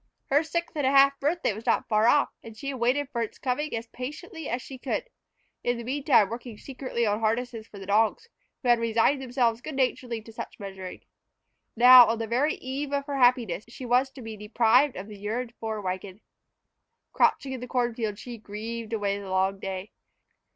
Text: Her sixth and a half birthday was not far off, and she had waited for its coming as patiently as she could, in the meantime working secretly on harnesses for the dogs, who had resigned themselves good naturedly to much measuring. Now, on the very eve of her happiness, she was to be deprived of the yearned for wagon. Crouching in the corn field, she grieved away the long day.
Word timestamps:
Her 0.31 0.41
sixth 0.41 0.75
and 0.75 0.87
a 0.87 0.89
half 0.89 1.19
birthday 1.19 1.53
was 1.53 1.67
not 1.67 1.87
far 1.87 2.07
off, 2.07 2.29
and 2.41 2.57
she 2.57 2.69
had 2.69 2.79
waited 2.79 3.09
for 3.11 3.21
its 3.21 3.37
coming 3.37 3.75
as 3.75 3.85
patiently 3.85 4.49
as 4.49 4.59
she 4.59 4.79
could, 4.79 5.07
in 5.63 5.77
the 5.77 5.83
meantime 5.83 6.27
working 6.29 6.57
secretly 6.57 7.05
on 7.05 7.19
harnesses 7.19 7.67
for 7.67 7.77
the 7.77 7.85
dogs, 7.85 8.27
who 8.63 8.69
had 8.69 8.79
resigned 8.79 9.21
themselves 9.21 9.61
good 9.61 9.75
naturedly 9.75 10.19
to 10.23 10.33
much 10.35 10.59
measuring. 10.59 11.01
Now, 11.75 12.07
on 12.07 12.17
the 12.17 12.25
very 12.25 12.55
eve 12.55 12.91
of 12.91 13.05
her 13.05 13.17
happiness, 13.17 13.63
she 13.67 13.85
was 13.85 14.09
to 14.13 14.23
be 14.23 14.35
deprived 14.35 14.95
of 14.95 15.07
the 15.07 15.19
yearned 15.19 15.53
for 15.59 15.79
wagon. 15.79 16.21
Crouching 17.13 17.53
in 17.53 17.59
the 17.59 17.67
corn 17.67 17.93
field, 17.93 18.17
she 18.17 18.39
grieved 18.39 18.93
away 18.93 19.19
the 19.19 19.29
long 19.29 19.59
day. 19.59 19.91